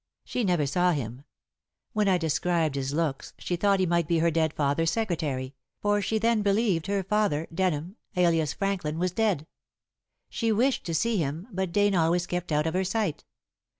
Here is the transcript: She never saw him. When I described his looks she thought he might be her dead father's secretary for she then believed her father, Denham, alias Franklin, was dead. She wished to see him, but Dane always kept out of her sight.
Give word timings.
She 0.25 0.43
never 0.43 0.65
saw 0.65 0.93
him. 0.93 1.25
When 1.93 2.07
I 2.07 2.17
described 2.17 2.73
his 2.73 2.91
looks 2.91 3.33
she 3.37 3.55
thought 3.55 3.79
he 3.79 3.85
might 3.85 4.07
be 4.07 4.17
her 4.17 4.31
dead 4.31 4.51
father's 4.51 4.89
secretary 4.89 5.53
for 5.79 6.01
she 6.01 6.17
then 6.17 6.41
believed 6.41 6.87
her 6.87 7.03
father, 7.03 7.45
Denham, 7.53 7.97
alias 8.15 8.51
Franklin, 8.51 8.97
was 8.97 9.11
dead. 9.11 9.45
She 10.27 10.51
wished 10.51 10.85
to 10.87 10.95
see 10.95 11.17
him, 11.17 11.47
but 11.51 11.71
Dane 11.71 11.93
always 11.93 12.25
kept 12.25 12.51
out 12.51 12.65
of 12.65 12.73
her 12.73 12.83
sight. 12.83 13.25